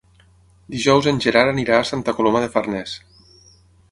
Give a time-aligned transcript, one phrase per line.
[0.75, 2.95] Dijous en Gerard anirà a Santa Coloma de Farners.